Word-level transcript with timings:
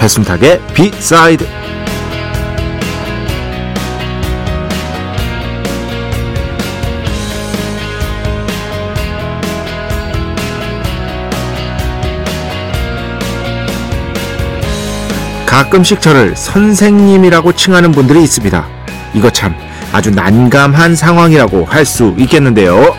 배순탁의 0.00 0.58
비사이드 0.72 1.46
가끔씩 15.44 16.00
저를 16.00 16.34
선생님이라고 16.34 17.52
칭하는 17.52 17.92
분들이 17.92 18.22
있습니다. 18.22 18.66
이거 19.12 19.28
참 19.30 19.54
아주 19.92 20.10
난감한 20.10 20.96
상황이라고 20.96 21.66
할 21.66 21.84
수 21.84 22.14
있겠는데요. 22.16 22.94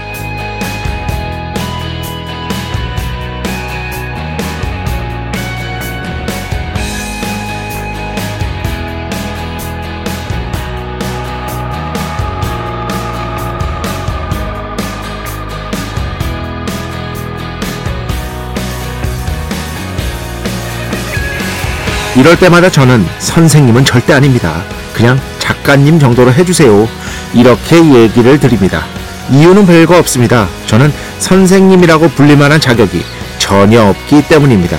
이럴 22.21 22.37
때마다 22.37 22.69
저는 22.69 23.03
선생님은 23.17 23.83
절대 23.83 24.13
아닙니다. 24.13 24.63
그냥 24.93 25.19
작가님 25.39 25.97
정도로 25.97 26.31
해주세요. 26.31 26.87
이렇게 27.33 27.77
얘기를 27.83 28.39
드립니다. 28.39 28.83
이유는 29.31 29.65
별거 29.65 29.97
없습니다. 29.97 30.47
저는 30.67 30.93
선생님이라고 31.17 32.09
불릴 32.09 32.37
만한 32.37 32.59
자격이 32.59 33.03
전혀 33.39 33.81
없기 33.81 34.27
때문입니다. 34.27 34.77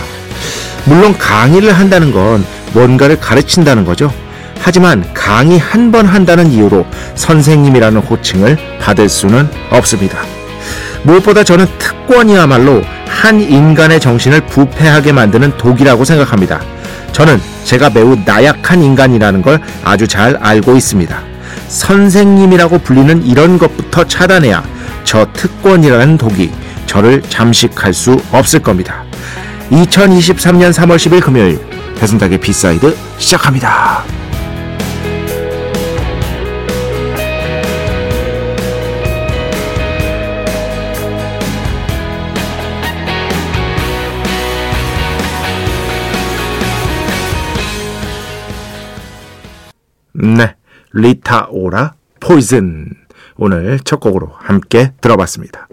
물론 0.85 1.19
강의를 1.19 1.73
한다는 1.73 2.13
건 2.13 2.47
뭔가를 2.75 3.19
가르친다는 3.19 3.85
거죠. 3.85 4.13
하지만 4.61 5.05
강의 5.13 5.59
한 5.59 5.91
번 5.91 6.07
한다는 6.07 6.53
이유로 6.53 6.87
선생님이라는 7.17 8.03
호칭을 8.03 8.57
받을 8.81 9.09
수는 9.09 9.48
없습니다. 9.70 10.19
무엇보다 11.03 11.43
저는 11.43 11.67
특권이야말로 11.81 12.85
한 13.09 13.41
인간의 13.41 13.98
정신을 13.98 14.43
부패하게 14.47 15.11
만드는 15.11 15.57
독이라고 15.57 16.05
생각합니다. 16.05 16.61
저는 17.12 17.41
제가 17.64 17.91
매우 17.91 18.16
나약한 18.24 18.82
인간이라는 18.82 19.42
걸 19.42 19.60
아주 19.84 20.08
잘 20.08 20.36
알고 20.36 20.77
있습니다. 20.77 21.22
선생님이라고 21.68 22.78
불리는 22.78 23.24
이런 23.24 23.58
것부터 23.58 24.05
차단해야 24.05 24.62
저 25.05 25.27
특권이라는 25.33 26.18
독이 26.18 26.51
저를 26.86 27.22
잠식할 27.22 27.92
수 27.92 28.20
없을 28.30 28.61
겁니다. 28.61 29.05
2023년 29.70 30.72
3월 30.72 30.96
10일 30.96 31.22
금요일 31.22 31.58
배순탁의 31.98 32.39
B 32.40 32.52
side 32.52 32.96
시작합니다. 33.18 34.05
네. 50.22 50.55
리타 50.92 51.48
오라 51.50 51.94
포이즌. 52.20 52.90
오늘 53.36 53.80
첫 53.80 53.98
곡으로 53.98 54.30
함께 54.36 54.92
들어봤습니다. 55.00 55.66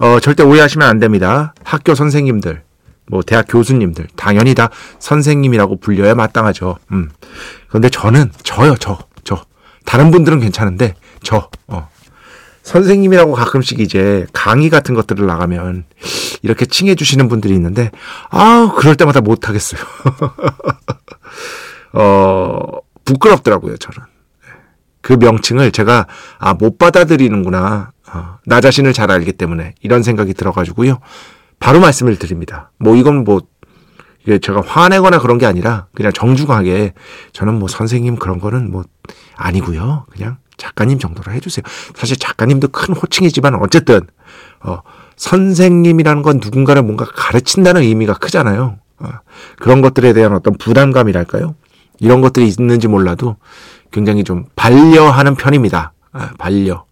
어, 0.00 0.18
절대 0.18 0.42
오해하시면 0.42 0.88
안 0.88 0.98
됩니다. 0.98 1.54
학교 1.62 1.94
선생님들, 1.94 2.64
뭐 3.08 3.22
대학 3.22 3.46
교수님들 3.48 4.08
당연히 4.16 4.54
다 4.54 4.70
선생님이라고 4.98 5.78
불려야 5.78 6.16
마땅하죠. 6.16 6.78
음. 6.90 7.10
그런데 7.68 7.88
저는 7.88 8.32
저요, 8.42 8.74
저, 8.80 8.98
저. 9.22 9.44
다른 9.84 10.10
분들은 10.10 10.40
괜찮은데 10.40 10.96
저. 11.22 11.48
어. 11.68 11.88
선생님이라고 12.64 13.34
가끔씩 13.34 13.78
이제 13.78 14.26
강의 14.32 14.68
같은 14.68 14.96
것들을 14.96 15.24
나가면 15.24 15.84
이렇게 16.42 16.66
칭해 16.66 16.96
주시는 16.96 17.28
분들이 17.28 17.54
있는데 17.54 17.92
아, 18.30 18.74
그럴 18.76 18.96
때마다 18.96 19.20
못 19.20 19.48
하겠어요. 19.48 19.80
어, 21.94 22.80
부끄럽더라고요, 23.06 23.78
저는. 23.78 24.06
그 25.00 25.14
명칭을 25.14 25.72
제가 25.72 26.06
아, 26.38 26.54
못 26.54 26.78
받아들이는구나. 26.78 27.92
어, 28.12 28.38
나 28.44 28.60
자신을 28.60 28.92
잘 28.92 29.10
알기 29.10 29.32
때문에 29.32 29.74
이런 29.80 30.02
생각이 30.02 30.34
들어가지고요. 30.34 30.98
바로 31.58 31.80
말씀을 31.80 32.18
드립니다. 32.18 32.70
뭐 32.78 32.96
이건 32.96 33.24
뭐 33.24 33.40
이게 34.24 34.38
제가 34.38 34.62
화내거나 34.66 35.20
그런 35.20 35.38
게 35.38 35.46
아니라 35.46 35.86
그냥 35.94 36.12
정중하게 36.12 36.94
저는 37.32 37.54
뭐 37.58 37.68
선생님 37.68 38.16
그런 38.16 38.40
거는 38.40 38.70
뭐 38.70 38.84
아니고요. 39.36 40.06
그냥 40.10 40.38
작가님 40.56 40.98
정도로 40.98 41.32
해주세요. 41.32 41.62
사실 41.94 42.16
작가님도 42.16 42.68
큰 42.68 42.94
호칭이지만 42.94 43.54
어쨌든 43.56 44.00
어, 44.60 44.80
선생님이라는 45.16 46.22
건 46.22 46.40
누군가를 46.42 46.82
뭔가 46.82 47.04
가르친다는 47.04 47.82
의미가 47.82 48.14
크잖아요. 48.14 48.78
어, 48.98 49.08
그런 49.58 49.80
것들에 49.82 50.12
대한 50.12 50.32
어떤 50.32 50.56
부담감이랄까요? 50.58 51.54
이런 51.98 52.20
것들이 52.20 52.46
있는지 52.48 52.88
몰라도 52.88 53.36
굉장히 53.90 54.24
좀 54.24 54.44
반려하는 54.56 55.34
편입니다. 55.34 55.92
아, 56.12 56.30
반려. 56.38 56.84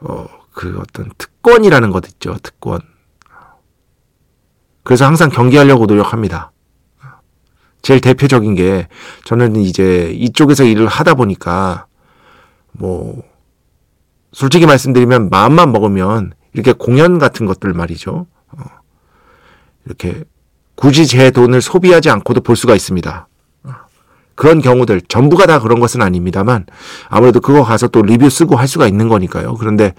어, 0.00 0.26
그 0.52 0.78
어떤 0.80 1.10
특권이라는 1.16 1.90
것 1.90 2.06
있죠. 2.08 2.36
특권. 2.42 2.80
그래서 4.82 5.06
항상 5.06 5.30
경계하려고 5.30 5.86
노력합니다. 5.86 6.52
제일 7.82 8.00
대표적인 8.00 8.54
게 8.54 8.88
저는 9.24 9.56
이제 9.56 10.10
이쪽에서 10.14 10.64
일을 10.64 10.86
하다 10.86 11.14
보니까 11.14 11.86
뭐 12.72 13.22
솔직히 14.32 14.66
말씀드리면 14.66 15.30
마음만 15.30 15.72
먹으면 15.72 16.34
이렇게 16.52 16.72
공연 16.72 17.18
같은 17.18 17.46
것들 17.46 17.72
말이죠. 17.72 18.26
어, 18.52 18.64
이렇게 19.86 20.24
굳이 20.74 21.06
제 21.06 21.30
돈을 21.30 21.62
소비하지 21.62 22.10
않고도 22.10 22.42
볼 22.42 22.56
수가 22.56 22.74
있습니다. 22.74 23.28
그런 24.40 24.62
경우들 24.62 25.02
전부가 25.02 25.44
다 25.44 25.60
그런 25.60 25.80
것은 25.80 26.00
아닙니다만 26.00 26.64
아무래도 27.10 27.40
그거 27.40 27.62
가서 27.62 27.88
또 27.88 28.00
리뷰 28.00 28.30
쓰고 28.30 28.56
할 28.56 28.66
수가 28.66 28.86
있는 28.88 29.06
거니까요. 29.08 29.52
그런데 29.56 29.92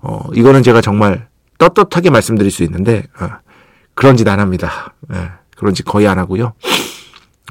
어 0.00 0.22
이거는 0.32 0.62
제가 0.62 0.80
정말 0.80 1.28
떳떳하게 1.58 2.08
말씀드릴 2.08 2.50
수 2.50 2.62
있는데 2.62 3.04
어, 3.20 3.28
그런 3.94 4.16
짓 4.16 4.26
안 4.28 4.40
합니다. 4.40 4.94
예, 5.12 5.32
그런 5.58 5.74
짓 5.74 5.82
거의 5.84 6.08
안 6.08 6.18
하고요. 6.18 6.54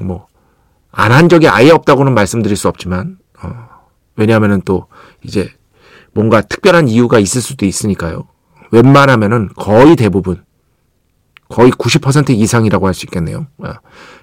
뭐 0.02 0.26
안 0.90 1.12
한 1.12 1.28
적이 1.28 1.46
아예 1.48 1.70
없다고는 1.70 2.12
말씀드릴 2.12 2.56
수 2.56 2.66
없지만 2.66 3.18
어, 3.40 3.68
왜냐하면은 4.16 4.62
또 4.64 4.88
이제 5.22 5.48
뭔가 6.12 6.40
특별한 6.40 6.88
이유가 6.88 7.20
있을 7.20 7.40
수도 7.40 7.66
있으니까요. 7.66 8.26
웬만하면은 8.72 9.50
거의 9.54 9.94
대부분 9.94 10.42
거의 11.48 11.70
90% 11.70 12.30
이상이라고 12.30 12.84
할 12.88 12.94
수 12.94 13.06
있겠네요. 13.06 13.46
어, 13.58 13.74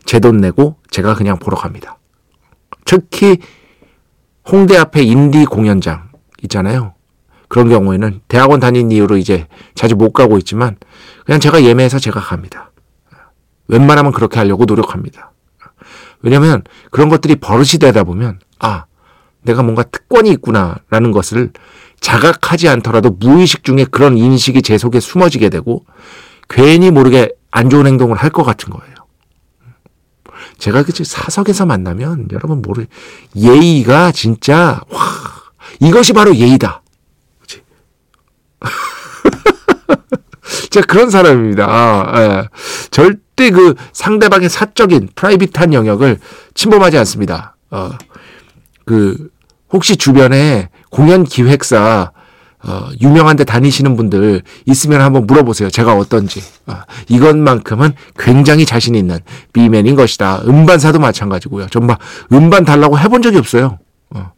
제돈 0.04 0.42
내고 0.42 0.76
제가 0.92 1.16
그냥 1.16 1.40
보러 1.40 1.56
갑니다. 1.56 1.96
특히 2.90 3.38
홍대 4.50 4.76
앞에 4.76 5.04
인디 5.04 5.46
공연장 5.46 6.10
있잖아요. 6.42 6.96
그런 7.48 7.70
경우에는 7.70 8.22
대학원 8.28 8.60
다닌 8.60 8.90
이유로 8.92 9.18
이제 9.18 9.46
자주 9.76 9.96
못 9.96 10.12
가고 10.12 10.40
있지만 10.40 10.76
그냥 11.24 11.40
제가 11.40 11.64
예매해서 11.64 12.00
제가 12.00 12.20
갑니다. 12.20 12.72
웬만하면 13.68 14.12
그렇게 14.12 14.40
하려고 14.40 14.66
노력합니다. 14.66 15.32
왜냐하면 16.24 16.64
그런 16.90 17.10
것들이 17.10 17.36
버릇이 17.36 17.78
되다 17.80 18.04
보면 18.04 18.40
아 18.58 18.86
내가 19.44 19.62
뭔가 19.62 19.84
특권이 19.84 20.32
있구나라는 20.32 21.12
것을 21.12 21.52
자각하지 22.00 22.70
않더라도 22.70 23.12
무의식 23.12 23.64
중에 23.64 23.86
그런 23.86 24.18
인식이 24.18 24.64
제 24.64 24.80
속에 24.80 25.00
숨어지게 25.00 25.50
되고 25.50 25.86
괜히 26.50 26.90
모르게 26.90 27.34
안 27.52 27.70
좋은 27.70 27.86
행동을 27.86 28.18
할 28.18 28.32
것 28.32 28.44
같은 28.44 28.72
거예요. 28.72 28.96
제가 30.60 30.84
그 30.84 30.92
사석에서 31.04 31.66
만나면 31.66 32.28
여러분 32.32 32.62
모르 32.62 32.86
예의가 33.36 34.12
진짜 34.12 34.82
와 34.90 35.00
이것이 35.80 36.14
바로 36.14 36.36
예의다. 36.36 36.84
그치? 37.42 37.64
제가 40.70 40.86
그런 40.86 41.10
사람입니다. 41.10 41.66
아, 41.68 42.22
예. 42.22 42.48
절대 42.92 43.50
그 43.50 43.74
상대방의 43.94 44.50
사적인 44.50 45.10
프라이빗한 45.16 45.74
영역을 45.74 46.20
침범하지 46.54 46.98
않습니다. 47.00 47.56
어, 47.72 47.92
그 48.86 49.30
혹시 49.72 49.96
주변에 49.96 50.70
공연 50.90 51.24
기획사 51.24 52.12
어, 52.62 52.90
유명한 53.02 53.38
데 53.38 53.44
다니시는 53.46 53.96
분들 53.96 54.42
있으면 54.66 55.02
한번 55.02 55.26
물어보세요. 55.26 55.70
제가 55.70 55.96
어떤지. 55.96 56.42
어, 56.68 56.82
이것만큼은 57.08 57.94
굉장히 58.18 58.66
자신 58.66 58.96
있는 58.96 59.20
비맨인 59.54 59.96
것이다. 59.96 60.42
음반사도 60.46 61.00
마찬가지고요. 61.00 61.68
정말 61.70 61.98
음반 62.34 62.66
달라고 62.66 63.00
해본 63.00 63.22
적이 63.22 63.38
없어요. 63.38 63.80
어. 64.10 64.34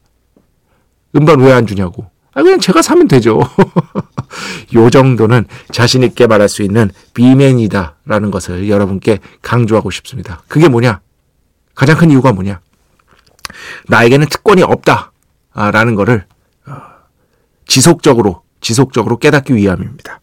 음반 1.16 1.40
왜 1.40 1.52
안 1.52 1.66
주냐고. 1.66 2.06
아, 2.34 2.44
그냥 2.44 2.60
제가 2.60 2.82
사면 2.82 3.08
되죠. 3.08 3.42
요 4.76 4.90
정도는 4.90 5.46
자신있게 5.72 6.28
말할 6.28 6.48
수 6.48 6.62
있는 6.62 6.90
비맨이다. 7.14 7.96
라는 8.06 8.32
것을 8.32 8.70
여러분께 8.70 9.20
강조하고 9.42 9.92
싶습니다. 9.92 10.42
그게 10.48 10.70
뭐냐? 10.70 11.02
가장 11.76 11.98
큰 11.98 12.12
이유가 12.12 12.32
뭐냐? 12.32 12.62
나에게는 13.88 14.28
특권이 14.30 14.62
없다. 14.64 15.12
라는 15.54 15.96
거를 15.96 16.26
지속적으로 17.72 18.42
지속적으로 18.60 19.18
깨닫기 19.18 19.56
위함입니다. 19.56 20.20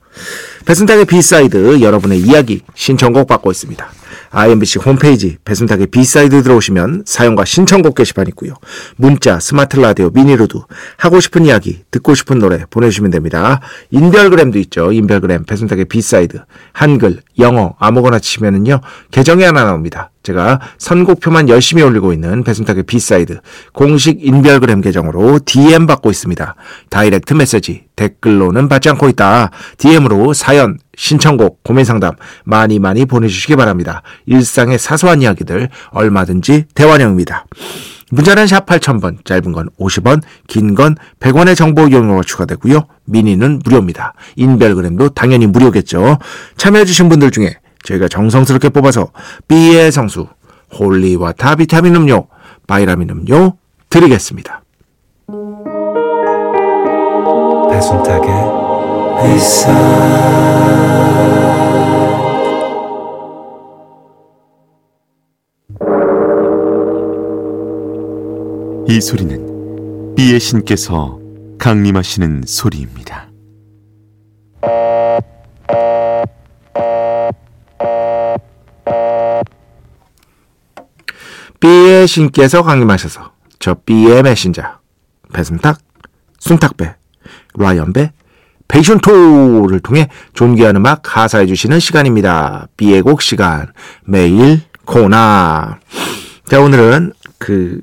배순탁의 0.66 1.06
B 1.06 1.21
side 1.21 1.80
여러분의 1.80 2.20
이야기 2.20 2.60
신청곡 2.74 3.26
받고 3.26 3.50
있습니다. 3.50 3.90
IMBC 4.30 4.80
홈페이지 4.80 5.38
배순탁의 5.46 5.86
B 5.86 5.97
side 5.97 6.42
들어오시면 6.42 7.04
사연과 7.06 7.46
신청곡 7.46 7.94
게시판 7.94 8.26
있고요. 8.28 8.52
문자, 8.96 9.40
스마트 9.40 9.78
라디오, 9.78 10.10
미니로도 10.10 10.58
하고 10.98 11.20
싶은 11.20 11.46
이야기, 11.46 11.84
듣고 11.90 12.14
싶은 12.14 12.38
노래 12.38 12.66
보내주시면 12.68 13.12
됩니다. 13.12 13.62
인별그램도 13.92 14.58
있죠. 14.58 14.92
인별그램 14.92 15.44
배순탁의 15.44 15.86
B 15.86 15.97
side 15.97 16.42
한글, 16.74 17.22
영어 17.38 17.76
아무거나 17.78 18.18
치면은요 18.18 18.82
계정이 19.10 19.42
하나 19.42 19.64
나옵니다. 19.64 20.10
제가 20.28 20.60
선곡표만 20.76 21.48
열심히 21.48 21.82
올리고 21.82 22.12
있는 22.12 22.44
배순탁의 22.44 22.82
B 22.82 22.94
side 22.94 23.40
공식 23.72 24.22
인별그램 24.22 24.82
계정으로 24.82 25.40
DM 25.44 25.86
받고 25.86 26.10
있습니다. 26.10 26.54
direct 26.90 27.32
message 27.32 27.84
댓글로는 27.96 28.68
받지 28.68 28.90
않고 28.90 29.08
있다. 29.08 29.50
DM으로 29.78 30.34
사연, 30.34 30.76
신청곡, 30.96 31.64
고민 31.64 31.84
상담 31.84 32.12
많이 32.44 32.78
많이 32.78 33.06
보내주시기 33.06 33.56
바랍니다. 33.56 34.02
일상의 34.26 34.78
사소한 34.78 35.22
이야기들 35.22 35.70
얼마든지 35.90 36.66
대환영입니다. 36.74 37.46
문자는 38.10 38.46
샵 38.46 38.64
8000번, 38.66 39.24
짧은 39.24 39.52
건 39.52 39.68
50원, 39.78 40.22
긴 40.46 40.74
건 40.74 40.94
100원의 41.20 41.56
정보 41.56 41.88
이용료가 41.88 42.22
추가되고요. 42.22 42.86
미니는 43.04 43.60
무료입니다. 43.64 44.12
인별그램도 44.36 45.10
당연히 45.10 45.46
무료겠죠. 45.46 46.18
참여해주신 46.56 47.08
분들 47.08 47.30
중에 47.30 47.56
저희가 47.88 48.08
정성스럽게 48.08 48.68
뽑아서 48.70 49.10
B의 49.46 49.90
성수, 49.90 50.26
holy 50.78 51.13
water 51.13 51.56
비타민 51.56 51.96
음료, 51.96 52.28
바이라민 52.66 53.08
음료 53.10 53.54
드리겠습니다. 53.88 54.62
배순탁의 57.70 58.28
회사 59.22 59.72
이 68.88 69.00
소리는 69.00 70.14
B의 70.14 70.40
신께서 70.40 71.18
강림하시는 71.58 72.42
소리입니다. 72.46 73.28
B의 81.98 82.06
신께서 82.06 82.62
강림하셔서 82.62 83.32
저 83.58 83.74
B의 83.74 84.22
메신저 84.22 84.62
배순탁, 85.32 85.78
순탁배, 86.38 86.94
라이언배, 87.54 88.12
베이션토를 88.68 89.80
통해 89.80 90.08
존귀한 90.32 90.76
음악 90.76 91.00
가사해 91.02 91.46
주시는 91.46 91.80
시간입니다. 91.80 92.68
B의 92.76 93.02
곡 93.02 93.20
시간 93.20 93.72
매일 94.04 94.60
코나 94.84 95.80
자 96.46 96.60
오늘은 96.60 97.14
그 97.38 97.80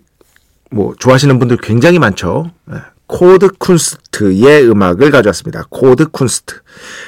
뭐 0.76 0.94
좋아하시는 1.00 1.40
분들 1.40 1.58
굉장히 1.58 2.00
많죠. 2.00 2.52
네. 3.08 3.18
코드 3.18 3.48
쿤스트의 3.48 4.70
음악을 4.70 5.12
가져왔습니다. 5.12 5.66
코드 5.70 6.06
쿤스트. 6.06 6.62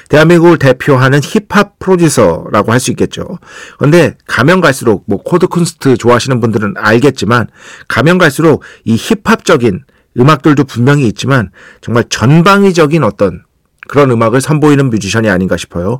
대한민국을 0.09 0.57
대표하는 0.57 1.19
힙합 1.21 1.79
프로듀서라고 1.79 2.71
할 2.71 2.79
수 2.79 2.91
있겠죠. 2.91 3.39
그런데 3.77 4.15
가면 4.27 4.61
갈수록 4.61 5.03
뭐 5.07 5.21
코드 5.21 5.47
쿤스트 5.47 5.97
좋아하시는 5.97 6.39
분들은 6.39 6.75
알겠지만 6.77 7.47
가면 7.87 8.19
갈수록 8.19 8.63
이 8.85 8.95
힙합적인 8.95 9.83
음악들도 10.19 10.63
분명히 10.65 11.07
있지만 11.07 11.51
정말 11.81 12.03
전방위적인 12.09 13.03
어떤 13.03 13.43
그런 13.87 14.11
음악을 14.11 14.41
선보이는 14.41 14.89
뮤지션이 14.89 15.29
아닌가 15.29 15.57
싶어요. 15.57 15.99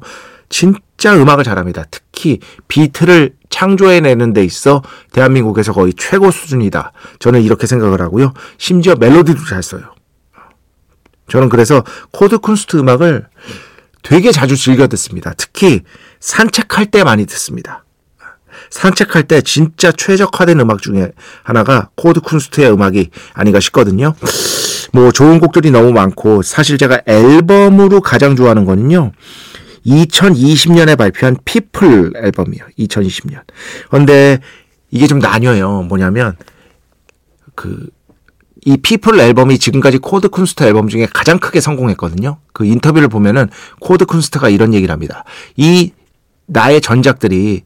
진짜 0.50 1.16
음악을 1.16 1.44
잘합니다. 1.44 1.86
특히 1.92 2.40
비트를 2.68 3.36
창조해내는 3.50 4.34
데 4.34 4.44
있어 4.44 4.82
대한민국에서 5.14 5.74
거의 5.74 5.94
최고 5.96 6.32
수준이다. 6.32 6.92
저는 7.20 7.42
이렇게 7.44 7.68
생각을 7.68 8.02
하고요. 8.02 8.34
심지어 8.58 8.96
멜로디도 8.96 9.46
잘 9.46 9.64
써요. 9.64 9.94
저는 11.30 11.50
그래서 11.50 11.84
코드 12.12 12.38
쿤스트 12.40 12.80
음악을 12.80 13.28
되게 14.02 14.32
자주 14.32 14.56
즐겨 14.56 14.88
듣습니다. 14.88 15.34
특히 15.38 15.82
산책할 16.20 16.88
때 16.88 17.04
많이 17.04 17.26
듣습니다. 17.26 17.84
산책할 18.70 19.24
때 19.24 19.42
진짜 19.42 19.92
최적화된 19.92 20.60
음악 20.60 20.82
중에 20.82 21.12
하나가 21.44 21.90
코드 21.96 22.22
쿤스트의 22.22 22.74
음악이 22.74 23.10
아닌가 23.34 23.60
싶거든요. 23.60 24.14
뭐 24.94 25.12
좋은 25.12 25.40
곡들이 25.40 25.72
너무 25.72 25.92
많고 25.92 26.42
사실 26.42 26.78
제가 26.78 27.02
앨범으로 27.06 28.02
가장 28.02 28.36
좋아하는 28.36 28.66
거는요. 28.66 29.12
2020년에 29.88 30.98
발표한 30.98 31.38
People 31.46 32.14
앨범이에요. 32.16 32.66
2020년. 32.78 33.42
그런데 33.90 34.40
이게 34.92 35.08
좀 35.08 35.20
나뉘어요. 35.20 35.84
뭐냐면 35.84 36.36
그 37.56 37.90
이 38.68 38.76
People 38.76 39.18
앨범이 39.18 39.60
지금까지 39.60 39.98
코드 39.98 40.28
쿤스트 40.28 40.66
앨범 40.66 40.90
중에 40.90 41.08
가장 41.14 41.40
크게 41.40 41.62
성공했거든요. 41.62 42.40
그 42.52 42.66
인터뷰를 42.66 43.08
보면은 43.08 43.48
코드 43.80 44.04
쿤스트가 44.04 44.54
이런 44.54 44.74
얘기를 44.74 44.92
합니다. 44.92 45.24
이 45.56 45.94
나의 46.48 46.82
전작들이 46.82 47.64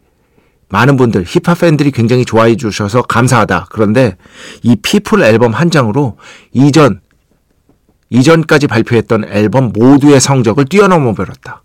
많은 0.70 0.98
분들 0.98 1.24
힙합 1.26 1.62
팬들이 1.62 1.90
굉장히 1.90 2.24
좋아해 2.24 2.56
주셔서 2.56 3.02
감사하다. 3.02 3.66
그런데 3.72 4.16
이 4.62 4.76
People 4.76 5.24
앨범 5.24 5.54
한 5.54 5.72
장으로 5.72 6.18
이전 6.54 7.02
이전까지 8.12 8.68
발표했던 8.68 9.26
앨범 9.30 9.72
모두의 9.74 10.20
성적을 10.20 10.66
뛰어넘어 10.66 11.16
버렸다. 11.16 11.64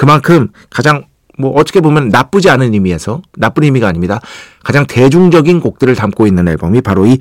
그만큼 0.00 0.48
가장 0.70 1.04
뭐 1.36 1.50
어떻게 1.50 1.82
보면 1.82 2.08
나쁘지 2.08 2.48
않은 2.48 2.72
의미에서 2.72 3.20
나쁜 3.36 3.64
의미가 3.64 3.86
아닙니다. 3.86 4.18
가장 4.64 4.86
대중적인 4.86 5.60
곡들을 5.60 5.94
담고 5.94 6.26
있는 6.26 6.48
앨범이 6.48 6.80
바로 6.80 7.04
이 7.04 7.18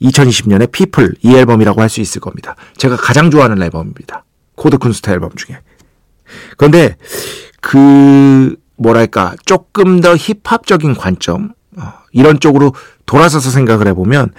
2020년의 0.00 0.72
People 0.72 1.16
이 1.20 1.34
앨범이라고 1.34 1.82
할 1.82 1.90
수 1.90 2.00
있을 2.00 2.22
겁니다. 2.22 2.56
제가 2.78 2.96
가장 2.96 3.30
좋아하는 3.30 3.62
앨범입니다. 3.62 4.24
코드 4.54 4.78
쿤스트 4.78 5.10
앨범 5.10 5.28
중에. 5.36 5.58
그런데 6.56 6.96
그 7.60 8.56
뭐랄까 8.76 9.34
조금 9.44 10.00
더 10.00 10.16
힙합적인 10.16 10.94
관점 10.94 11.52
어, 11.76 11.92
이런 12.12 12.40
쪽으로 12.40 12.72
돌아서서 13.04 13.50
생각을 13.50 13.88
해보면 13.88 14.32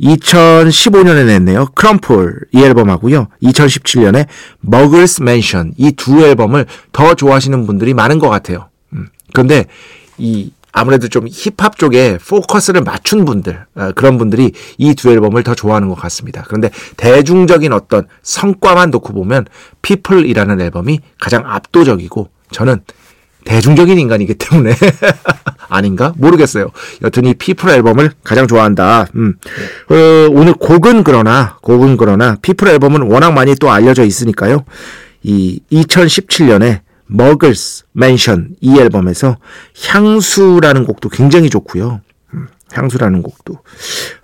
2015년에 0.00 1.26
냈네요. 1.26 1.66
Crumple 1.74 2.40
이 2.52 2.58
앨범하고요. 2.62 3.28
2017년에 3.42 4.26
Muggles' 4.60 5.22
Mansion 5.22 5.74
이 5.76 5.92
두 5.92 6.24
앨범을 6.24 6.66
더 6.92 7.14
좋아하시는 7.14 7.66
분들이 7.66 7.92
많은 7.94 8.18
것 8.18 8.28
같아요. 8.28 8.68
음. 8.94 9.08
그런데 9.34 9.66
이 10.18 10.52
아무래도 10.72 11.08
좀 11.08 11.26
힙합 11.28 11.76
쪽에 11.78 12.16
포커스를 12.18 12.82
맞춘 12.82 13.24
분들 13.24 13.66
어, 13.74 13.90
그런 13.94 14.18
분들이 14.18 14.52
이 14.78 14.94
두 14.94 15.10
앨범을 15.10 15.42
더 15.42 15.54
좋아하는 15.54 15.88
것 15.88 15.94
같습니다. 15.96 16.44
그런데 16.46 16.70
대중적인 16.96 17.72
어떤 17.72 18.06
성과만 18.22 18.90
놓고 18.90 19.12
보면 19.12 19.46
People이라는 19.82 20.60
앨범이 20.60 21.00
가장 21.18 21.42
압도적이고 21.44 22.30
저는 22.52 22.80
대중적인 23.44 23.98
인간이기 23.98 24.34
때문에 24.34 24.74
아닌가 25.70 26.12
모르겠어요. 26.16 26.68
여튼 27.02 27.24
이 27.24 27.34
People 27.34 27.70
앨범을 27.70 28.12
가장 28.22 28.46
좋아한다. 28.46 29.06
음. 29.14 29.34
어, 29.88 29.94
오늘 30.32 30.52
곡은 30.54 31.04
그러나 31.04 31.56
곡은 31.62 31.96
그러나 31.96 32.36
People 32.42 32.68
앨범은 32.68 33.02
워낙 33.02 33.32
많이 33.32 33.54
또 33.54 33.70
알려져 33.70 34.04
있으니까요. 34.04 34.64
이 35.22 35.60
2017년에 35.72 36.80
Muggles' 37.06 37.84
Mansion 37.92 38.56
이 38.60 38.78
앨범에서 38.78 39.36
향수라는 39.86 40.84
곡도 40.84 41.08
굉장히 41.08 41.50
좋고요. 41.50 42.00
음, 42.34 42.46
향수라는 42.72 43.22
곡도 43.22 43.58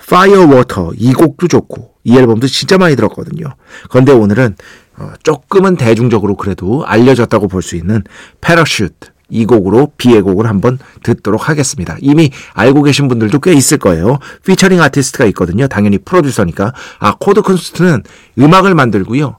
Fire 0.09 0.47
Water 0.47 0.93
이 0.97 1.13
곡도 1.13 1.49
좋고 1.49 1.95
이 2.05 2.17
앨범도 2.17 2.47
진짜 2.47 2.79
많이 2.79 2.95
들었거든요. 2.95 3.55
그런데 3.91 4.13
오늘은 4.13 4.57
어, 4.99 5.13
조금은 5.23 5.77
대중적으로 5.77 6.37
그래도 6.37 6.85
알려졌다고 6.87 7.49
볼 7.49 7.63
수 7.63 7.77
있는 7.77 8.03
Parachute 8.41 9.11
이 9.29 9.45
곡으로 9.45 9.93
B의 9.97 10.23
곡을 10.23 10.47
한번 10.47 10.79
듣도록 11.03 11.49
하겠습니다. 11.49 11.97
이미 12.01 12.31
알고 12.55 12.83
계신 12.83 13.09
분들도 13.09 13.41
꽤 13.41 13.53
있을 13.53 13.79
거예요. 13.79 14.19
피처링 14.45 14.81
아티스트가 14.81 15.25
있거든요. 15.27 15.67
당연히 15.67 15.99
프로듀서니까. 15.99 16.73
아, 16.99 17.15
코드 17.19 17.43
쿤스트는 17.43 18.03
음악을 18.39 18.75
만들고요. 18.75 19.37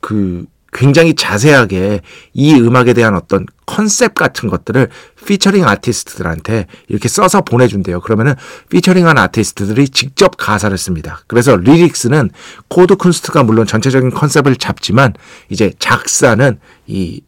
그 0.00 0.44
굉장히 0.72 1.14
자세하게 1.14 2.00
이 2.32 2.54
음악에 2.54 2.94
대한 2.94 3.14
어떤 3.14 3.46
컨셉 3.66 4.14
같은 4.14 4.48
것들을 4.48 4.88
피처링 5.26 5.66
아티스트들한테 5.68 6.66
이렇게 6.88 7.08
써서 7.08 7.42
보내준대요. 7.42 8.00
그러면은 8.00 8.34
피처링한 8.70 9.18
아티스트들이 9.18 9.90
직접 9.90 10.36
가사를 10.38 10.76
씁니다. 10.78 11.20
그래서 11.26 11.56
lyrics는 11.56 12.30
코드 12.68 12.96
쿤스트가 12.96 13.44
물론 13.44 13.66
전체적인 13.66 14.10
컨셉을 14.10 14.56
잡지만 14.56 15.12
이제 15.50 15.72
작사는 15.78 16.58
이 16.86 17.20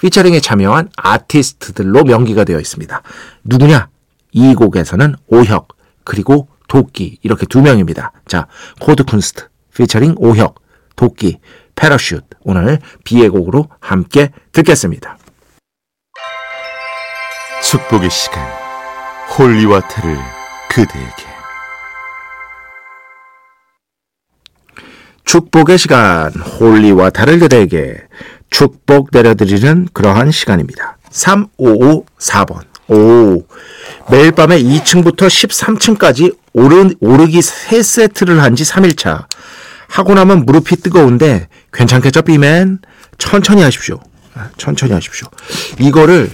피처링에 0.00 0.40
참여한 0.40 0.90
아티스트들로 0.96 2.04
명기가 2.04 2.44
되어 2.44 2.60
있습니다. 2.60 3.02
누구냐? 3.44 3.88
이 4.32 4.54
곡에서는 4.54 5.14
오혁 5.28 5.68
그리고 6.04 6.48
도끼 6.68 7.18
이렇게 7.22 7.46
두 7.46 7.62
명입니다. 7.62 8.12
자, 8.26 8.46
코드 8.80 9.04
쿤스트 9.04 9.48
피처링 9.74 10.16
오혁 10.18 10.60
도끼 10.94 11.38
Parachute 11.74 12.24
오늘 12.42 12.78
B의 13.04 13.28
곡으로 13.28 13.68
함께 13.80 14.30
듣겠습니다. 14.52 15.18
축복의 17.62 18.10
시간 18.10 18.46
holy 19.38 19.62
water를 19.62 20.16
그대에게 20.68 21.36
축복의 25.24 25.76
시간 25.76 26.32
holy 26.32 26.65
water를 26.65 27.40
그대에게 27.40 28.06
축복 28.50 29.08
내려드리는 29.12 29.88
그러한 29.92 30.30
시간입니다. 30.30 30.96
3554번 31.10 32.64
오 32.88 33.44
매일 34.10 34.32
밤에 34.32 34.62
2층부터 34.62 35.26
13층까지 35.28 36.36
오르, 36.52 36.90
오르기 37.00 37.40
3세트를 37.40 38.36
한 38.38 38.54
지 38.54 38.64
3일차 38.64 39.26
하고 39.88 40.14
나면 40.14 40.44
무릎이 40.46 40.76
뜨거운데 40.76 41.48
괜찮겠죠, 41.72 42.22
비맨? 42.22 42.78
천천히 43.18 43.62
하십시오. 43.62 44.00
아, 44.34 44.50
천천히 44.58 44.92
하십시오. 44.92 45.28
이거를 45.78 46.30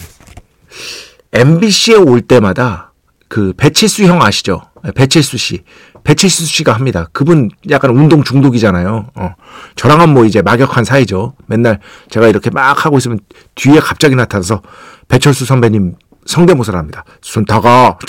MBC에 1.33 1.95
올 1.97 2.21
때마다 2.23 2.93
그 3.29 3.53
배칠수 3.57 4.05
형 4.05 4.23
아시죠? 4.23 4.63
배칠수 4.95 5.39
씨. 5.39 5.65
배칠수 6.05 6.47
씨가 6.47 6.73
합니다. 6.73 7.09
그분 7.13 7.51
약간 7.71 7.91
운동 7.93 8.25
중독이잖아요. 8.25 9.11
어. 9.15 9.35
저랑은 9.77 10.09
뭐 10.11 10.25
이제 10.25 10.43
막역한 10.43 10.85
사이죠. 10.85 11.35
맨날 11.47 11.81
제가 12.11 12.27
이렇게 12.29 12.51
막 12.51 12.85
하고 12.85 12.99
있으면 12.99 13.21
뒤에 13.55 13.79
갑자기 13.81 14.17
나타나서 14.17 14.63
배철수 15.09 15.45
선배님 15.45 15.95
성대모사를 16.27 16.77
합니다. 16.79 17.05
순타가. 17.21 17.99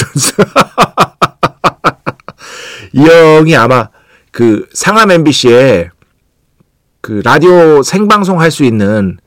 이 2.94 3.02
형이 3.02 3.56
아마 3.56 3.90
그 4.32 4.68
상암 4.74 5.12
MBC에 5.12 5.90
그 7.02 7.22
라디오 7.24 7.82
생방송 7.84 8.40
할 8.40 8.52
수 8.52 8.64
있는 8.64 9.18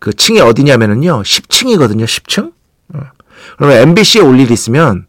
그 0.00 0.12
층이 0.12 0.40
어디냐면은요. 0.40 1.22
10층이거든요. 1.22 2.04
10층? 2.04 2.52
어. 2.94 3.00
그러면 3.56 3.78
MBC에 3.78 4.22
올일 4.22 4.50
있으면 4.52 5.06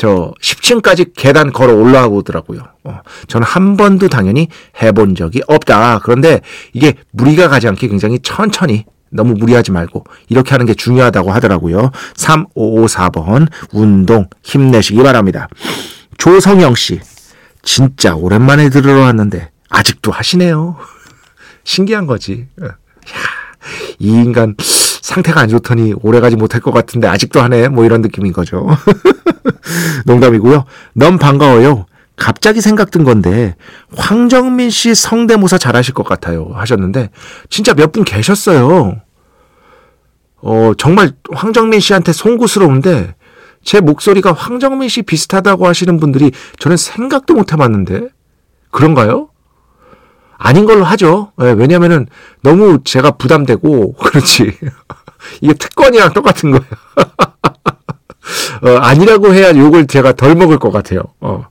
저 0.00 0.32
10층까지 0.40 1.12
계단 1.14 1.52
걸어 1.52 1.74
올라오더라고요. 1.74 2.62
어. 2.84 3.00
저는 3.28 3.46
한 3.46 3.76
번도 3.76 4.08
당연히 4.08 4.48
해본 4.82 5.14
적이 5.14 5.42
없다. 5.46 5.98
그런데 6.02 6.40
이게 6.72 6.94
무리가 7.10 7.48
가지 7.48 7.68
않게 7.68 7.86
굉장히 7.86 8.18
천천히 8.20 8.86
너무 9.10 9.34
무리하지 9.34 9.72
말고 9.72 10.04
이렇게 10.30 10.52
하는 10.52 10.64
게 10.64 10.72
중요하다고 10.72 11.32
하더라고요. 11.32 11.90
3554번 12.14 13.48
운동 13.74 14.26
힘내시기 14.42 15.02
바랍니다. 15.02 15.48
조성영 16.16 16.76
씨. 16.76 16.98
진짜 17.62 18.14
오랜만에 18.14 18.70
들으러 18.70 19.00
왔는데 19.02 19.50
아직도 19.68 20.12
하시네요. 20.12 20.78
신기한 21.64 22.06
거지. 22.06 22.46
야, 22.64 22.78
이 23.98 24.08
인간 24.08 24.54
상태가 25.10 25.40
안 25.40 25.48
좋더니 25.48 25.92
오래가지 26.02 26.36
못할 26.36 26.60
것 26.60 26.70
같은데 26.70 27.08
아직도 27.08 27.40
하네. 27.40 27.68
뭐 27.68 27.84
이런 27.84 28.00
느낌인 28.00 28.32
거죠. 28.32 28.68
농담이고요. 30.06 30.64
넌 30.94 31.18
반가워요. 31.18 31.86
갑자기 32.16 32.60
생각 32.60 32.90
든 32.92 33.02
건데 33.02 33.56
황정민 33.96 34.70
씨 34.70 34.94
성대모사 34.94 35.56
잘하실 35.58 35.94
것 35.94 36.04
같아요 36.06 36.50
하셨는데 36.52 37.10
진짜 37.48 37.74
몇 37.74 37.92
분 37.92 38.04
계셨어요. 38.04 39.00
어 40.42 40.72
정말 40.78 41.12
황정민 41.32 41.80
씨한테 41.80 42.12
송구스러운데 42.12 43.14
제 43.64 43.80
목소리가 43.80 44.32
황정민 44.32 44.88
씨 44.88 45.02
비슷하다고 45.02 45.66
하시는 45.66 45.98
분들이 45.98 46.30
저는 46.60 46.76
생각도 46.76 47.34
못 47.34 47.52
해봤는데 47.52 48.08
그런가요? 48.70 49.28
아닌 50.42 50.64
걸로 50.64 50.84
하죠. 50.84 51.32
네, 51.36 51.52
왜냐면은 51.52 52.06
너무 52.42 52.78
제가 52.84 53.10
부담되고 53.12 53.92
그렇지. 54.00 54.56
이게 55.40 55.54
특권이랑 55.54 56.12
똑같은 56.12 56.50
거예요. 56.50 56.64
어, 58.62 58.76
아니라고 58.78 59.32
해야 59.34 59.54
욕을 59.56 59.86
제가 59.86 60.12
덜 60.12 60.34
먹을 60.34 60.58
것 60.58 60.70
같아요. 60.70 61.02
어. 61.20 61.46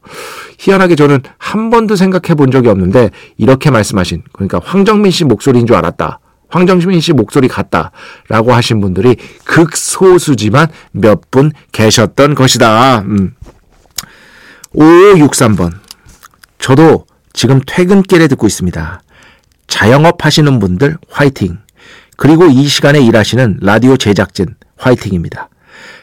희한하게 0.59 0.95
저는 0.95 1.21
한 1.37 1.69
번도 1.69 1.95
생각해 1.95 2.35
본 2.35 2.51
적이 2.51 2.69
없는데 2.69 3.09
이렇게 3.37 3.71
말씀하신 3.71 4.23
그러니까 4.33 4.59
황정민 4.63 5.11
씨 5.11 5.23
목소리인 5.25 5.65
줄 5.65 5.75
알았다. 5.75 6.19
황정민 6.49 6.99
씨 6.99 7.13
목소리 7.13 7.47
같다라고 7.47 8.53
하신 8.53 8.81
분들이 8.81 9.15
극소수지만 9.45 10.67
몇 10.91 11.21
분 11.31 11.51
계셨던 11.71 12.35
것이다. 12.35 12.99
음. 13.01 13.35
5563번. 14.75 15.71
저도 16.59 17.05
지금 17.33 17.61
퇴근길에 17.65 18.27
듣고 18.27 18.47
있습니다. 18.47 19.01
자영업 19.67 20.25
하시는 20.25 20.59
분들 20.59 20.97
화이팅. 21.09 21.59
그리고 22.19 22.47
이 22.47 22.67
시간에 22.67 22.99
일하시는 22.99 23.59
라디오 23.61 23.95
제작진 23.95 24.53
화이팅입니다. 24.75 25.47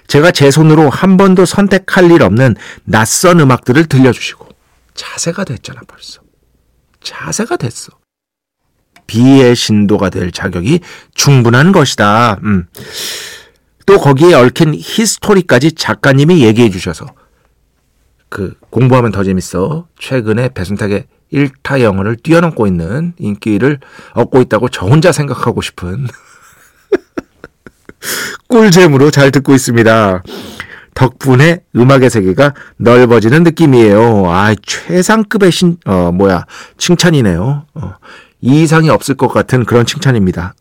제가 0.07 0.31
제 0.31 0.51
손으로 0.51 0.89
한 0.89 1.19
번도 1.19 1.45
선택할 1.45 2.11
일 2.11 2.23
없는 2.23 2.57
낯선 2.85 3.39
음악들을 3.39 3.85
들려주시고 3.85 4.49
자세가 4.95 5.45
됐잖아 5.45 5.83
벌써. 5.87 6.23
자세가 7.03 7.59
됐어. 7.59 7.93
비의 9.07 9.55
신도가 9.55 10.09
될 10.09 10.33
자격이 10.33 10.81
충분한 11.15 11.73
것이다. 11.73 12.41
음. 12.45 12.67
또 13.85 13.99
거기에 13.99 14.33
얽힌 14.33 14.75
히스토리까지 14.75 15.73
작가님이 15.73 16.43
얘기해 16.45 16.71
주셔서 16.71 17.05
그 18.31 18.55
공부하면 18.71 19.13
더 19.13 19.23
재밌어. 19.23 19.87
최근에 19.99 20.49
배순탁의 20.55 21.09
1타 21.33 21.81
영어를 21.81 22.17
뛰어넘고 22.17 22.67
있는 22.67 23.15
인기를 23.19 23.81
얻고 24.15 24.41
있다고 24.43 24.69
저 24.69 24.87
혼자 24.87 25.13
생각하고 25.13 25.61
싶은 25.61 26.07
꿀잼으로 28.49 29.11
잘 29.11 29.31
듣고 29.31 29.55
있습니다. 29.55 30.23
덕분에 30.95 31.61
음악의 31.77 32.11
세계가 32.11 32.55
넓어지는 32.79 33.43
느낌이에요. 33.45 34.31
아, 34.31 34.55
최상급의 34.55 35.53
신, 35.53 35.77
어, 35.85 36.11
뭐야, 36.11 36.47
칭찬이네요. 36.79 37.67
어, 37.75 37.95
이 38.41 38.63
이상이 38.63 38.89
없을 38.89 39.15
것 39.15 39.29
같은 39.29 39.65
그런 39.65 39.85
칭찬입니다. 39.85 40.55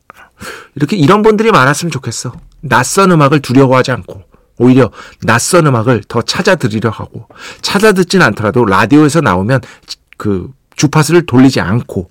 이렇게 0.76 0.98
이런 0.98 1.22
분들이 1.22 1.52
많았으면 1.52 1.90
좋겠어. 1.90 2.34
낯선 2.60 3.12
음악을 3.12 3.40
두려워하지 3.40 3.92
않고, 3.92 4.24
오히려 4.58 4.92
낯선 5.22 5.68
음악을 5.68 6.04
더 6.10 6.22
찾아 6.22 6.56
들으려 6.56 6.90
하고, 6.90 7.28
찾아 7.62 7.94
듣진 7.94 8.22
않더라도 8.22 8.66
라디오에서 8.66 9.22
나오면 9.22 9.62
그 10.18 10.52
주파수를 10.76 11.26
돌리지 11.26 11.60
않고, 11.62 12.10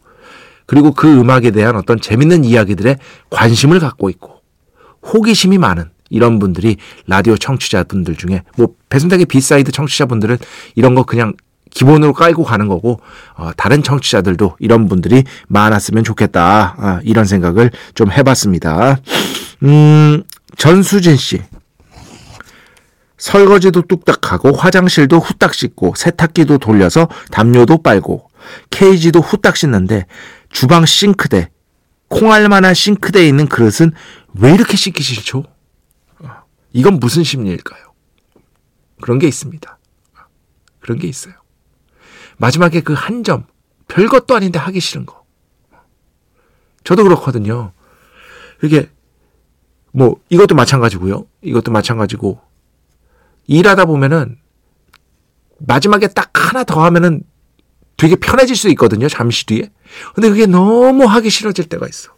그리고 0.66 0.92
그 0.92 1.08
음악에 1.08 1.50
대한 1.50 1.76
어떤 1.76 2.00
재밌는 2.00 2.44
이야기들에 2.44 2.98
관심을 3.30 3.80
갖고 3.80 4.08
있고, 4.10 4.40
호기심이 5.02 5.58
많은 5.58 5.90
이런 6.10 6.38
분들이 6.38 6.76
라디오 7.06 7.36
청취자분들 7.36 8.16
중에 8.16 8.42
뭐 8.56 8.68
배순탁의 8.88 9.26
B-side 9.26 9.72
청취자분들은 9.72 10.38
이런 10.74 10.94
거 10.94 11.02
그냥 11.02 11.34
기본으로 11.70 12.12
깔고 12.12 12.44
가는 12.44 12.68
거고 12.68 13.00
어, 13.36 13.50
다른 13.56 13.82
청취자들도 13.82 14.56
이런 14.60 14.88
분들이 14.88 15.24
많았으면 15.48 16.04
좋겠다 16.04 16.76
아, 16.78 17.00
이런 17.02 17.24
생각을 17.24 17.70
좀 17.94 18.12
해봤습니다. 18.12 19.00
음, 19.64 20.22
전수진 20.56 21.16
씨 21.16 21.42
설거지도 23.24 23.80
뚝딱하고 23.82 24.52
화장실도 24.52 25.18
후딱 25.18 25.54
씻고 25.54 25.94
세탁기도 25.96 26.58
돌려서 26.58 27.08
담요도 27.30 27.78
빨고 27.78 28.28
케이지도 28.68 29.20
후딱 29.20 29.56
씻는데 29.56 30.04
주방 30.50 30.84
싱크대 30.84 31.50
콩알만한 32.08 32.74
싱크대에 32.74 33.26
있는 33.26 33.48
그릇은 33.48 33.92
왜 34.34 34.52
이렇게 34.52 34.76
씻기 34.76 35.02
싫죠? 35.02 35.42
어, 36.18 36.28
이건 36.74 37.00
무슨 37.00 37.24
심리일까요? 37.24 37.94
그런 39.00 39.18
게 39.18 39.26
있습니다. 39.26 39.78
그런 40.80 40.98
게 40.98 41.08
있어요. 41.08 41.32
마지막에 42.36 42.82
그 42.82 42.92
한 42.92 43.24
점, 43.24 43.46
별것도 43.88 44.36
아닌데 44.36 44.58
하기 44.58 44.80
싫은 44.80 45.06
거. 45.06 45.24
저도 46.84 47.04
그렇거든요. 47.04 47.72
이게, 48.62 48.90
뭐, 49.92 50.20
이것도 50.28 50.54
마찬가지고요. 50.54 51.26
이것도 51.40 51.72
마찬가지고, 51.72 52.42
일하다 53.46 53.84
보면은, 53.86 54.38
마지막에 55.58 56.08
딱 56.08 56.30
하나 56.34 56.64
더 56.64 56.84
하면은 56.84 57.22
되게 57.96 58.16
편해질 58.16 58.56
수 58.56 58.68
있거든요. 58.70 59.08
잠시 59.08 59.46
뒤에. 59.46 59.70
근데 60.14 60.28
그게 60.28 60.46
너무 60.46 61.04
하기 61.04 61.30
싫어질 61.30 61.66
때가 61.66 61.86
있어. 61.88 62.12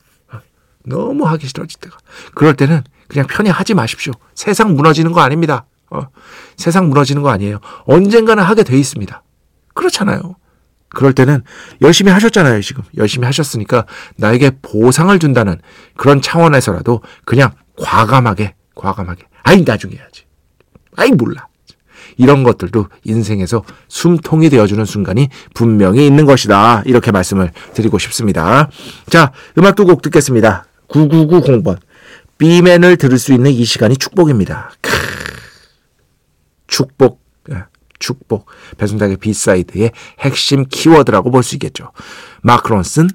너무 0.84 1.24
하기 1.26 1.46
싫어질 1.46 1.80
때가. 1.80 1.98
그럴 2.34 2.54
때는 2.54 2.82
그냥 3.08 3.26
편히 3.26 3.50
하지 3.50 3.74
마십시오. 3.74 4.12
세상 4.34 4.74
무너지는 4.74 5.12
거 5.12 5.20
아닙니다. 5.20 5.66
어, 5.90 6.08
세상 6.56 6.88
무너지는 6.88 7.22
거 7.22 7.30
아니에요. 7.30 7.60
언젠가는 7.84 8.42
하게 8.42 8.62
돼 8.62 8.78
있습니다. 8.78 9.22
그렇잖아요. 9.74 10.36
그럴 10.88 11.12
때는 11.12 11.42
열심히 11.82 12.10
하셨잖아요, 12.12 12.62
지금. 12.62 12.84
열심히 12.96 13.26
하셨으니까 13.26 13.86
나에게 14.16 14.52
보상을 14.62 15.16
준다는 15.18 15.60
그런 15.96 16.22
차원에서라도 16.22 17.02
그냥 17.24 17.52
과감하게, 17.78 18.54
과감하게. 18.74 19.24
아이, 19.42 19.62
나중에 19.62 19.94
해야지. 19.96 20.25
아이, 20.96 21.10
몰라. 21.10 21.46
이런 22.18 22.42
것들도 22.44 22.86
인생에서 23.04 23.62
숨통이 23.88 24.48
되어주는 24.48 24.84
순간이 24.86 25.28
분명히 25.54 26.06
있는 26.06 26.24
것이다. 26.24 26.82
이렇게 26.86 27.10
말씀을 27.12 27.52
드리고 27.74 27.98
싶습니다. 27.98 28.70
자, 29.10 29.32
음악 29.58 29.74
두 29.76 29.84
곡 29.84 30.00
듣겠습니다. 30.02 30.64
9990번. 30.88 31.78
비맨을 32.38 32.96
들을 32.96 33.18
수 33.18 33.32
있는 33.32 33.50
이 33.50 33.64
시간이 33.64 33.96
축복입니다. 33.96 34.70
크, 34.80 34.90
축복, 36.66 37.20
예, 37.50 37.64
축복. 37.98 38.46
배순탁의 38.78 39.16
B-side의 39.18 39.92
핵심 40.20 40.64
키워드라고 40.68 41.30
볼 41.30 41.42
수 41.42 41.54
있겠죠. 41.56 41.92
마크 42.42 42.68
론슨, 42.72 43.08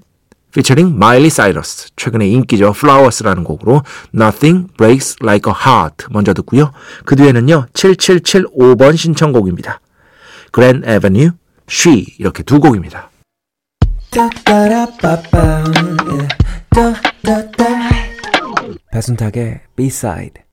피처링 0.54 0.98
마일리 0.98 1.30
사이러스. 1.30 1.90
최근에 1.96 2.28
인기죠. 2.28 2.74
Flowers라는 2.76 3.44
곡으로 3.44 3.84
Nothing 4.14 4.68
Breaks 4.78 5.18
Like 5.22 5.52
a 5.52 5.56
Heart 5.58 6.08
먼저 6.12 6.34
듣고요. 6.34 6.72
그 7.06 7.16
뒤에는요. 7.16 7.68
7775번 7.74 8.98
신청곡입니다. 8.98 9.80
Grand 10.54 10.88
Avenue, 10.88 11.32
She 11.70 12.06
이렇게 12.20 12.44
두 12.44 12.60
곡입니다. 12.60 13.10
배순탁의 18.92 19.62
B-side 19.76 20.44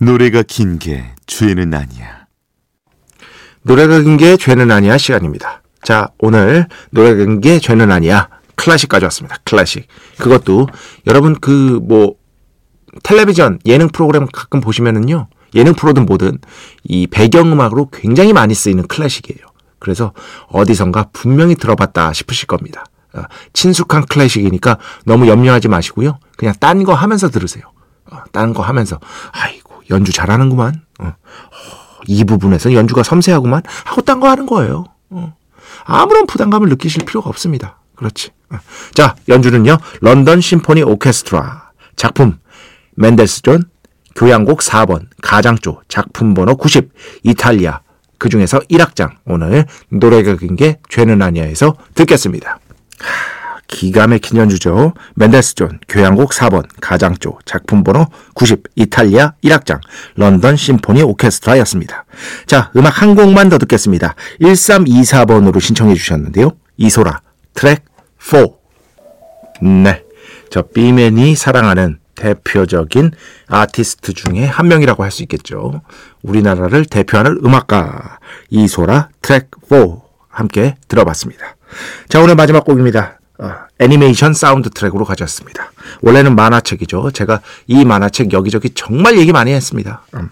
노래가 0.00 0.42
긴 0.42 0.78
게 0.78 1.04
죄는 1.26 1.74
아니야. 1.74 2.26
노래가 3.62 4.00
긴 4.00 4.16
게 4.16 4.36
죄는 4.36 4.70
아니야 4.70 4.96
시간입니다. 4.98 5.62
자, 5.82 6.08
오늘 6.18 6.66
노래가 6.90 7.16
긴 7.24 7.40
게 7.40 7.58
죄는 7.58 7.90
아니야. 7.92 8.28
클래식 8.56 8.88
가져왔습니다. 8.88 9.36
클래식. 9.44 9.86
그것도 10.18 10.68
여러분 11.06 11.34
그 11.38 11.50
뭐 11.82 12.14
텔레비전 13.04 13.58
예능 13.66 13.88
프로그램 13.88 14.26
가끔 14.32 14.60
보시면은요. 14.60 15.28
예능 15.54 15.74
프로든 15.74 16.06
뭐든 16.06 16.38
이 16.84 17.06
배경음악으로 17.06 17.90
굉장히 17.92 18.32
많이 18.32 18.54
쓰이는 18.54 18.86
클래식이에요. 18.86 19.46
그래서 19.78 20.12
어디선가 20.48 21.10
분명히 21.12 21.54
들어봤다 21.54 22.12
싶으실 22.12 22.46
겁니다. 22.46 22.84
어, 23.14 23.22
친숙한 23.52 24.06
클래식이니까 24.06 24.78
너무 25.04 25.26
염려하지 25.28 25.68
마시고요. 25.68 26.18
그냥 26.36 26.54
딴 26.60 26.84
거 26.84 26.94
하면서 26.94 27.28
들으세요. 27.30 27.64
어, 28.10 28.22
딴거 28.32 28.62
하면서 28.62 28.98
아이고 29.32 29.69
연주 29.90 30.12
잘하는구만. 30.12 30.82
어, 31.00 31.14
이 32.06 32.24
부분에서 32.24 32.72
연주가 32.72 33.02
섬세하구만 33.02 33.62
하고 33.84 34.00
딴 34.02 34.20
거 34.20 34.28
하는 34.28 34.46
거예요. 34.46 34.84
어. 35.10 35.34
아무런 35.84 36.26
부담감을 36.26 36.68
느끼실 36.68 37.04
필요가 37.04 37.28
없습니다. 37.30 37.78
그렇지. 37.96 38.30
어. 38.50 38.58
자, 38.94 39.14
연주는요. 39.28 39.76
런던 40.00 40.40
심포니 40.40 40.82
오케스트라 40.82 41.70
작품 41.96 42.38
멘델스존 42.96 43.64
교향곡 44.16 44.60
4번 44.60 45.06
가장조 45.22 45.82
작품 45.88 46.34
번호 46.34 46.56
90 46.56 46.90
이탈리아 47.22 47.80
그 48.18 48.28
중에서 48.28 48.58
1악장 48.70 49.12
오늘 49.24 49.66
노래가 49.88 50.36
긴 50.36 50.56
게 50.56 50.78
죄는 50.88 51.22
아니야에서 51.22 51.74
듣겠습니다. 51.94 52.58
하, 53.70 53.76
기가 53.80 54.06
막힌 54.06 54.38
연주죠. 54.38 54.94
멘델스존 55.14 55.78
교향곡 55.88 56.30
4번 56.32 56.64
가장조 56.80 57.38
작품 57.44 57.84
번호 57.84 58.06
90 58.34 58.64
이탈리아 58.74 59.34
1악장 59.44 59.80
런던 60.16 60.56
심포니 60.56 61.02
오케스트라였습니다. 61.02 62.04
자, 62.46 62.70
음악 62.76 63.00
한 63.00 63.14
곡만 63.14 63.48
더 63.48 63.58
듣겠습니다. 63.58 64.14
1324번으로 64.40 65.60
신청해 65.60 65.94
주셨는데요. 65.94 66.52
이소라 66.76 67.20
트랙 67.54 67.84
4. 68.18 68.46
네. 69.62 70.04
저 70.50 70.62
비맨이 70.62 71.36
사랑하는 71.36 71.98
대표적인 72.16 73.12
아티스트 73.46 74.12
중에 74.12 74.44
한 74.44 74.68
명이라고 74.68 75.04
할 75.04 75.10
수 75.10 75.22
있겠죠. 75.22 75.80
우리나라를 76.22 76.84
대표하는 76.84 77.40
음악가 77.44 78.18
이소라 78.50 79.08
트랙 79.22 79.48
4 79.68 79.76
함께 80.28 80.76
들어봤습니다. 80.88 81.56
자, 82.08 82.20
오늘 82.20 82.34
마지막 82.34 82.64
곡입니다. 82.64 83.19
어, 83.42 83.54
애니메이션 83.78 84.34
사운드 84.34 84.68
트랙으로 84.70 85.04
가져왔습니다. 85.04 85.72
원래는 86.02 86.36
만화책이죠. 86.36 87.10
제가 87.12 87.40
이 87.66 87.84
만화책 87.84 88.32
여기저기 88.32 88.70
정말 88.74 89.18
얘기 89.18 89.32
많이 89.32 89.52
했습니다. 89.52 90.02
음. 90.14 90.28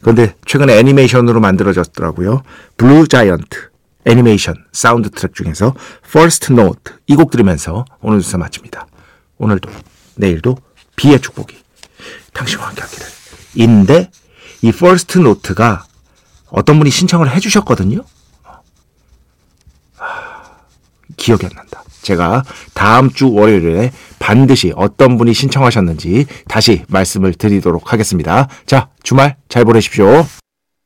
그런데 0.00 0.34
최근에 0.46 0.78
애니메이션으로 0.78 1.40
만들어졌더라고요. 1.40 2.42
Blue 2.78 3.08
Giant 3.08 3.68
애니메이션 4.06 4.54
사운드 4.72 5.10
트랙 5.10 5.34
중에서 5.34 5.74
First 6.06 6.52
Note 6.54 6.94
이 7.06 7.16
곡 7.16 7.30
들으면서 7.30 7.84
오늘 8.00 8.20
주사 8.20 8.38
마칩니다. 8.38 8.86
오늘도 9.36 9.70
내일도 10.16 10.56
B의 10.96 11.20
축복이 11.20 11.54
당신과 12.32 12.68
함께 12.68 12.80
하기를. 12.80 13.06
인데 13.56 14.10
이 14.62 14.68
First 14.68 15.18
Note가 15.18 15.84
어떤 16.48 16.78
분이 16.78 16.90
신청을 16.90 17.30
해주셨거든요. 17.34 18.02
기억이 21.18 21.44
안 21.44 21.52
난다. 21.54 21.82
제가 22.02 22.44
다음 22.74 23.10
주 23.10 23.32
월요일에 23.32 23.92
반드시 24.18 24.72
어떤 24.76 25.18
분이 25.18 25.34
신청하셨는지 25.34 26.26
다시 26.48 26.82
말씀을 26.88 27.34
드리도록 27.34 27.92
하겠습니다. 27.92 28.48
자, 28.66 28.88
주말 29.02 29.36
잘 29.48 29.64
보내십시오. 29.64 30.26